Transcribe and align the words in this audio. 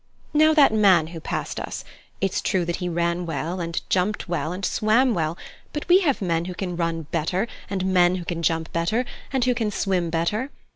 Now 0.33 0.55
that 0.55 0.73
man 0.73 1.05
who 1.13 1.19
passed 1.19 1.59
us 1.59 1.85
it's 2.21 2.41
true 2.41 2.65
that 2.65 2.77
he 2.77 2.89
ran 2.89 3.27
well, 3.27 3.59
and 3.59 3.79
jumped 3.87 4.27
well, 4.27 4.51
and 4.51 4.65
swam 4.65 5.13
well; 5.13 5.37
but 5.73 5.87
we 5.87 5.99
have 5.99 6.23
men 6.23 6.45
who 6.45 6.55
can 6.55 6.75
run 6.75 7.03
better, 7.11 7.47
and 7.69 7.85
men 7.85 8.15
who 8.15 8.25
can 8.25 8.41
jump 8.41 8.73
better, 8.73 9.05
and 9.31 9.45
who 9.45 9.53
can 9.53 9.69
swim 9.69 10.09
better. 10.09 10.49